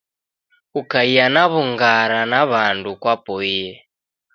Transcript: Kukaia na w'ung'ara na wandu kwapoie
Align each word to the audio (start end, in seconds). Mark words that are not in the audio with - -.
Kukaia 0.71 1.25
na 1.33 1.43
w'ung'ara 1.51 2.21
na 2.31 2.39
wandu 2.51 2.91
kwapoie 3.01 3.67